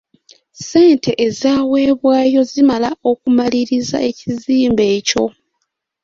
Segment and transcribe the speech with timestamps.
[0.57, 5.25] Ssente ezaweebwayo zimala okumaliriza ekizimbe ekyo.